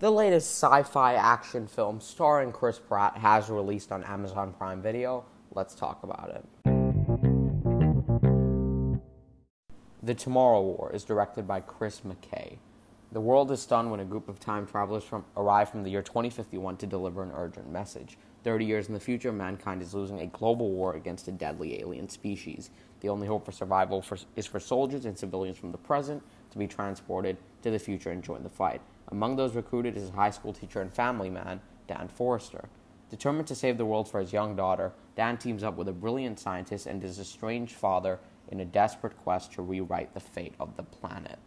[0.00, 5.26] The latest sci fi action film starring Chris Pratt has released on Amazon Prime Video.
[5.52, 6.42] Let's talk about it.
[10.02, 12.56] The Tomorrow War is directed by Chris McKay.
[13.12, 16.00] The world is stunned when a group of time travelers from, arrive from the year
[16.00, 18.16] 2051 to deliver an urgent message.
[18.42, 22.08] 30 years in the future, mankind is losing a global war against a deadly alien
[22.08, 22.70] species.
[23.00, 26.22] The only hope for survival for, is for soldiers and civilians from the present
[26.52, 28.80] to be transported to the future and join the fight.
[29.12, 32.68] Among those recruited is high school teacher and family man, Dan Forrester.
[33.10, 36.38] Determined to save the world for his young daughter, Dan teams up with a brilliant
[36.38, 38.20] scientist and his estranged father
[38.52, 41.40] in a desperate quest to rewrite the fate of the planet.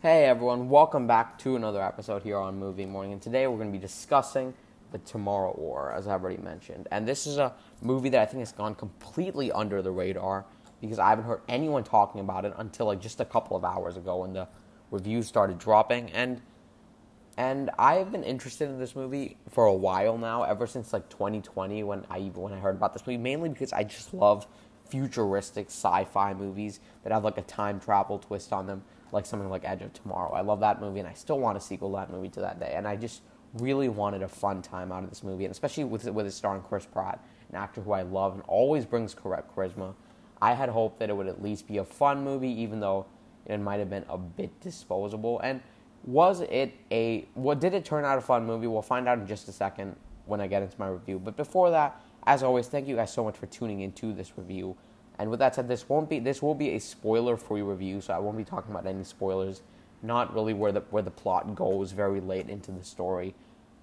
[0.00, 3.68] Hey everyone, welcome back to another episode here on Movie Morning, and today we're going
[3.68, 4.54] to be discussing
[4.92, 6.88] The Tomorrow War, as I've already mentioned.
[6.90, 10.46] And this is a movie that I think has gone completely under the radar
[10.80, 13.98] because I haven't heard anyone talking about it until like just a couple of hours
[13.98, 14.48] ago when the
[14.90, 16.10] reviews started dropping.
[16.12, 16.40] And
[17.36, 21.82] and I've been interested in this movie for a while now, ever since like 2020
[21.82, 24.46] when I when I heard about this movie, mainly because I just love
[24.88, 29.62] futuristic sci-fi movies that have like a time travel twist on them, like something like
[29.64, 30.32] Edge of Tomorrow.
[30.32, 32.60] I love that movie, and I still want a sequel to that movie to that
[32.60, 32.74] day.
[32.76, 33.22] And I just
[33.54, 36.62] really wanted a fun time out of this movie, and especially with with it starring
[36.62, 39.94] Chris Pratt, an actor who I love and always brings correct charisma.
[40.42, 43.06] I had hoped that it would at least be a fun movie, even though
[43.46, 45.40] it might have been a bit disposable.
[45.40, 45.62] And
[46.04, 48.66] was it a what did it turn out a fun movie?
[48.66, 51.18] We'll find out in just a second when I get into my review.
[51.18, 54.76] But before that, as always, thank you guys so much for tuning into this review.
[55.18, 58.18] And with that said, this won't be this will be a spoiler-free review, so I
[58.18, 59.62] won't be talking about any spoilers.
[60.02, 63.34] Not really where the where the plot goes very late into the story.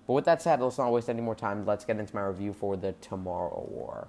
[0.07, 1.65] But with that said, let's not waste any more time.
[1.65, 4.07] Let's get into my review for the Tomorrow War.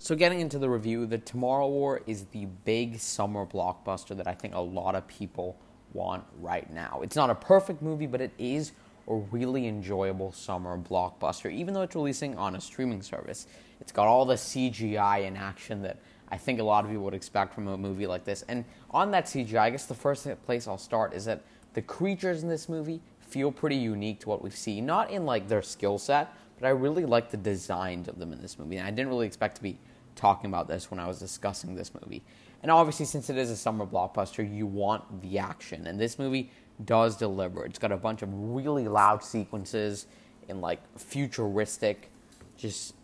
[0.00, 4.32] So, getting into the review, The Tomorrow War is the big summer blockbuster that I
[4.32, 5.58] think a lot of people
[5.92, 7.00] want right now.
[7.02, 8.72] It's not a perfect movie, but it is
[9.08, 13.46] a really enjoyable summer blockbuster, even though it's releasing on a streaming service.
[13.80, 15.98] It's got all the CGI in action that
[16.28, 18.42] I think a lot of people would expect from a movie like this.
[18.48, 21.42] And on that CGI, I guess the first place I'll start is that
[21.72, 24.84] the creatures in this movie feel pretty unique to what we've seen.
[24.84, 28.42] Not in like their skill set, but I really like the designs of them in
[28.42, 28.76] this movie.
[28.76, 29.78] And I didn't really expect to be
[30.16, 32.22] talking about this when I was discussing this movie.
[32.62, 35.86] And obviously, since it is a summer blockbuster, you want the action.
[35.86, 36.50] And this movie
[36.84, 37.64] does deliver.
[37.64, 40.06] It's got a bunch of really loud sequences
[40.48, 42.10] in like futuristic,
[42.56, 42.94] just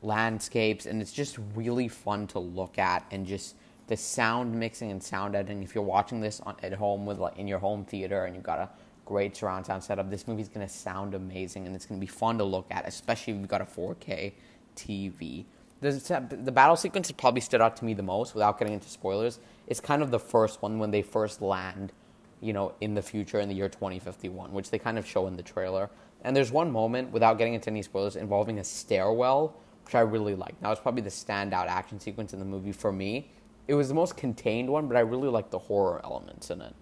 [0.00, 0.86] landscapes.
[0.86, 3.04] And it's just really fun to look at.
[3.10, 3.56] And just
[3.86, 5.62] the sound mixing and sound editing.
[5.62, 8.44] If you're watching this on, at home with like in your home theater and you've
[8.44, 8.70] got a
[9.04, 11.66] great surround sound setup, this movie's going to sound amazing.
[11.66, 14.32] And it's going to be fun to look at, especially if you've got a 4K
[14.74, 15.44] TV
[15.82, 18.88] the, the battle sequence that probably stood out to me the most, without getting into
[18.88, 21.92] spoilers, is kind of the first one when they first land,
[22.40, 25.36] you know, in the future in the year 2051, which they kind of show in
[25.36, 25.90] the trailer.
[26.22, 30.36] And there's one moment, without getting into any spoilers, involving a stairwell, which I really
[30.36, 30.60] liked.
[30.62, 33.30] That was probably the standout action sequence in the movie for me.
[33.66, 36.74] It was the most contained one, but I really liked the horror elements in it.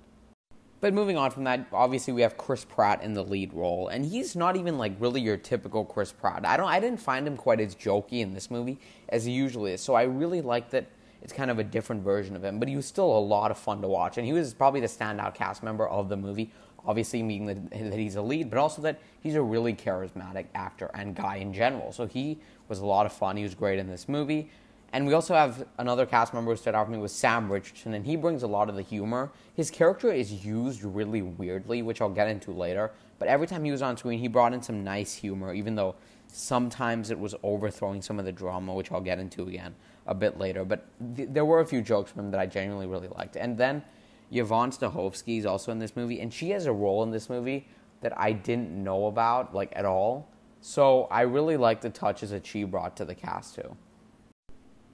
[0.80, 4.04] But moving on from that, obviously we have Chris Pratt in the lead role, and
[4.04, 6.46] he's not even like really your typical Chris Pratt.
[6.46, 8.78] I don't, I didn't find him quite as jokey in this movie
[9.10, 9.82] as he usually is.
[9.82, 10.86] So I really like that
[11.22, 12.58] it's kind of a different version of him.
[12.58, 14.86] But he was still a lot of fun to watch, and he was probably the
[14.86, 16.50] standout cast member of the movie.
[16.86, 20.90] Obviously, meaning that, that he's a lead, but also that he's a really charismatic actor
[20.94, 21.92] and guy in general.
[21.92, 22.38] So he
[22.68, 23.36] was a lot of fun.
[23.36, 24.50] He was great in this movie.
[24.92, 27.94] And we also have another cast member who stood out for me was Sam Richardson,
[27.94, 29.30] and he brings a lot of the humor.
[29.54, 32.90] His character is used really weirdly, which I'll get into later.
[33.20, 35.94] But every time he was on screen, he brought in some nice humor, even though
[36.26, 40.38] sometimes it was overthrowing some of the drama, which I'll get into again a bit
[40.38, 40.64] later.
[40.64, 43.36] But th- there were a few jokes from him that I genuinely really liked.
[43.36, 43.84] And then
[44.32, 47.68] Yvonne Strahovski is also in this movie, and she has a role in this movie
[48.00, 50.28] that I didn't know about, like, at all.
[50.62, 53.76] So I really like the touches that she brought to the cast, too.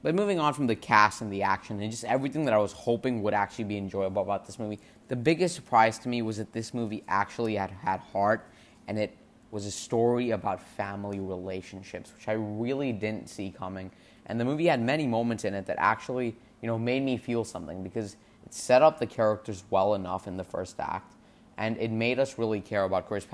[0.03, 2.73] But moving on from the cast and the action and just everything that I was
[2.73, 6.53] hoping would actually be enjoyable about this movie, the biggest surprise to me was that
[6.53, 8.47] this movie actually had had heart
[8.87, 9.17] and it
[9.51, 13.91] was a story about family relationships, which I really didn't see coming.
[14.27, 17.45] And the movie had many moments in it that actually, you know, made me feel
[17.45, 21.15] something because it set up the characters well enough in the first act,
[21.59, 23.27] and it made us really care about Chris,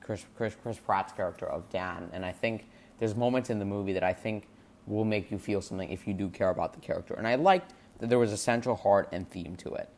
[0.00, 2.08] Chris, Chris, Chris Pratt's character of Dan.
[2.12, 2.66] And I think
[2.98, 4.48] there's moments in the movie that I think
[4.88, 7.14] will make you feel something if you do care about the character.
[7.14, 9.88] And I liked that there was a central heart and theme to it,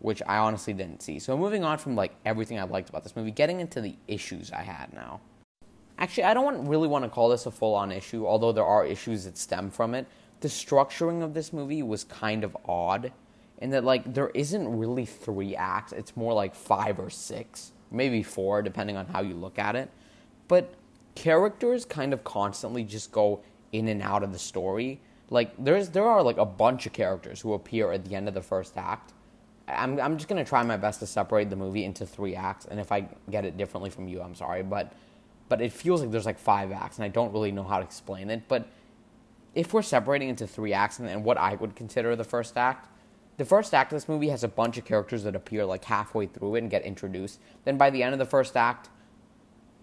[0.00, 1.18] which I honestly didn't see.
[1.18, 4.50] So moving on from like everything I liked about this movie, getting into the issues
[4.50, 5.20] I had now.
[5.98, 8.84] Actually, I don't want, really want to call this a full-on issue, although there are
[8.84, 10.06] issues that stem from it.
[10.40, 13.12] The structuring of this movie was kind of odd
[13.58, 18.22] in that like there isn't really three acts; it's more like five or six maybe
[18.22, 19.90] four, depending on how you look at it.
[20.48, 20.74] But
[21.14, 23.40] characters kind of constantly just go
[23.74, 25.00] in and out of the story.
[25.30, 28.34] Like there's there are like a bunch of characters who appear at the end of
[28.34, 29.12] the first act.
[29.66, 32.78] I'm I'm just gonna try my best to separate the movie into three acts, and
[32.78, 34.92] if I get it differently from you, I'm sorry, but
[35.48, 37.84] but it feels like there's like five acts, and I don't really know how to
[37.84, 38.42] explain it.
[38.48, 38.68] But
[39.54, 42.88] if we're separating into three acts and, and what I would consider the first act,
[43.36, 46.26] the first act of this movie has a bunch of characters that appear like halfway
[46.26, 47.40] through it and get introduced.
[47.64, 48.90] Then by the end of the first act,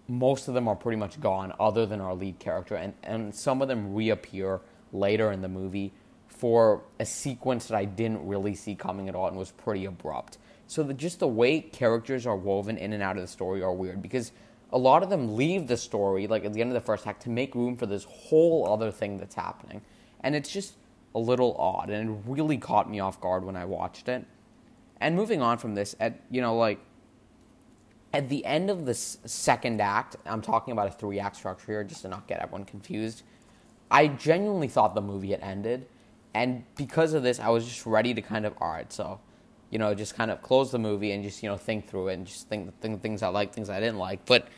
[0.08, 3.62] most of them are pretty much gone, other than our lead character, and, and some
[3.62, 4.60] of them reappear
[4.92, 5.92] later in the movie
[6.26, 10.38] for a sequence that I didn't really see coming at all and was pretty abrupt.
[10.66, 13.72] So the, just the way characters are woven in and out of the story are
[13.72, 14.32] weird because
[14.72, 17.22] a lot of them leave the story, like at the end of the first act,
[17.22, 19.82] to make room for this whole other thing that's happening.
[20.20, 20.74] And it's just
[21.14, 24.24] a little odd, and it really caught me off guard when I watched it.
[25.00, 26.78] And moving on from this, at you know, like
[28.12, 31.84] at the end of the second act, I'm talking about a three act structure here,
[31.84, 33.22] just to not get everyone confused.
[33.90, 35.86] I genuinely thought the movie had ended,
[36.34, 39.20] and because of this, I was just ready to kind of all right, so
[39.70, 42.14] you know, just kind of close the movie and just you know think through it
[42.14, 44.48] and just think, think things I liked, things I didn't like, but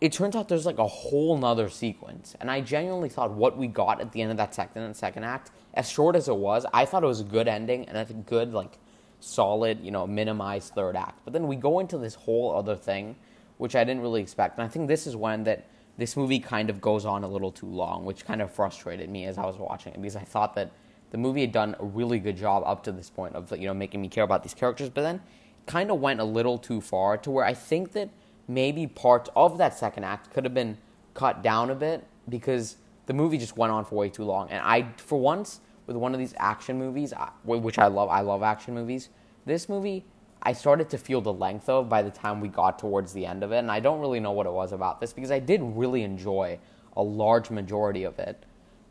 [0.00, 2.34] it turns out there's like a whole nother sequence.
[2.38, 5.24] And I genuinely thought what we got at the end of that second and second
[5.24, 8.12] act, as short as it was, I thought it was a good ending and a
[8.12, 8.78] good, like,
[9.24, 11.20] solid, you know, minimized third act.
[11.24, 13.16] But then we go into this whole other thing,
[13.58, 14.58] which I didn't really expect.
[14.58, 15.66] And I think this is when that
[15.96, 19.26] this movie kind of goes on a little too long, which kind of frustrated me
[19.26, 20.72] as I was watching it because I thought that
[21.10, 23.74] the movie had done a really good job up to this point of, you know,
[23.74, 25.20] making me care about these characters, but then
[25.66, 28.10] kind of went a little too far to where I think that–
[28.48, 30.76] maybe parts of that second act could have been
[31.14, 34.48] cut down a bit because the movie just went on for way too long.
[34.50, 37.12] And I, for once, with one of these action movies,
[37.44, 39.10] which I love, I love action movies.
[39.46, 40.04] This movie,
[40.42, 43.42] I started to feel the length of by the time we got towards the end
[43.42, 45.60] of it, and I don't really know what it was about this because I did
[45.62, 46.58] really enjoy
[46.96, 48.44] a large majority of it,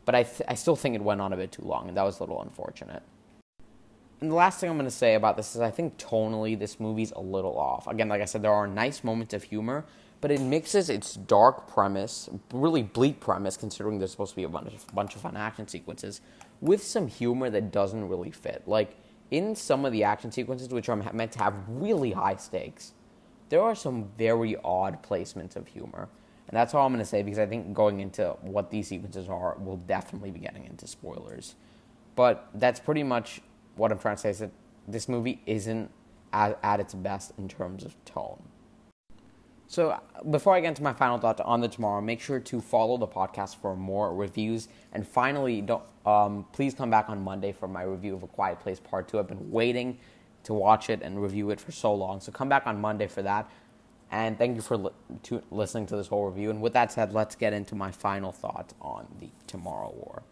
[0.04, 2.02] but I, th- I still think it went on a bit too long, and that
[2.02, 3.02] was a little unfortunate.
[4.20, 6.80] And the last thing I'm going to say about this is I think tonally this
[6.80, 7.86] movie's a little off.
[7.86, 9.84] Again, like I said, there are nice moments of humor,
[10.20, 14.48] but it mixes its dark premise, really bleak premise, considering there's supposed to be a
[14.48, 16.22] bunch of, bunch of fun action sequences,
[16.64, 18.62] with some humor that doesn't really fit.
[18.66, 18.96] Like,
[19.30, 22.94] in some of the action sequences, which are meant to have really high stakes,
[23.50, 26.08] there are some very odd placements of humor.
[26.48, 29.28] And that's all I'm going to say because I think going into what these sequences
[29.28, 31.54] are, we'll definitely be getting into spoilers.
[32.16, 33.42] But that's pretty much
[33.76, 34.50] what I'm trying to say is that
[34.88, 35.90] this movie isn't
[36.32, 38.42] at, at its best in terms of tone.
[39.74, 39.98] So,
[40.30, 43.08] before I get into my final thoughts on the tomorrow, make sure to follow the
[43.08, 44.68] podcast for more reviews.
[44.92, 48.60] And finally, don't um, please come back on Monday for my review of A Quiet
[48.60, 49.18] Place Part Two.
[49.18, 49.98] I've been waiting
[50.44, 53.22] to watch it and review it for so long, so come back on Monday for
[53.22, 53.50] that.
[54.12, 54.90] And thank you for li-
[55.24, 56.50] to listening to this whole review.
[56.50, 60.22] And with that said, let's get into my final thoughts on the Tomorrow War.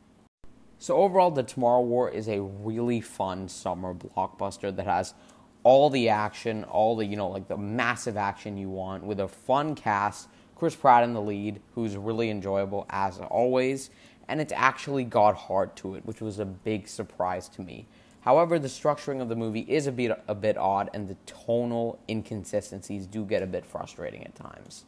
[0.79, 5.15] So overall, The Tomorrow War is a really fun summer blockbuster that has
[5.65, 9.29] all the action, all the, you know, like the massive action you want with a
[9.29, 13.91] fun cast, Chris Pratt in the lead, who's really enjoyable as always,
[14.29, 17.87] and it's actually got heart to it, which was a big surprise to me.
[18.21, 21.99] However, the structuring of the movie is a bit a bit odd and the tonal
[22.09, 24.85] inconsistencies do get a bit frustrating at times.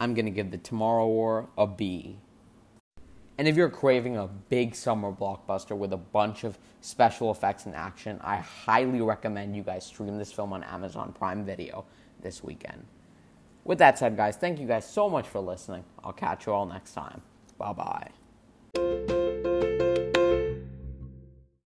[0.00, 2.18] I'm going to give The Tomorrow War a B
[3.38, 7.74] and if you're craving a big summer blockbuster with a bunch of special effects and
[7.74, 11.84] action, I highly recommend you guys stream this film on Amazon Prime Video
[12.20, 12.84] this weekend.
[13.64, 15.84] With that said, guys, thank you guys so much for listening.
[16.04, 17.22] I'll catch you all next time.
[17.58, 19.23] Bye bye.